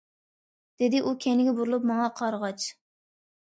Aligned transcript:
!-دېدى 0.81 1.01
ئۇ 1.09 1.13
كەينىگە 1.25 1.53
بۇرۇلۇپ 1.59 1.85
ماڭا 1.91 2.09
قارىغاچ. 2.23 2.67